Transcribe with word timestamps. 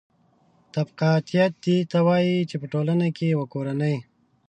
طبقاتیت 0.73 1.51
دې 1.63 1.77
ته 1.91 1.99
وايي 2.07 2.37
چې 2.49 2.55
په 2.61 2.67
ټولنه 2.73 3.07
کې 3.15 3.25
یوه 3.33 3.45
کورنۍ 3.53 3.95